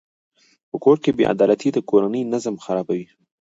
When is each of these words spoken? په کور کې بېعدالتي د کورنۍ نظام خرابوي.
په 0.69 0.75
کور 0.83 0.97
کې 1.03 1.17
بېعدالتي 1.19 1.69
د 1.73 1.77
کورنۍ 1.89 2.21
نظام 2.33 2.55
خرابوي. 2.63 3.07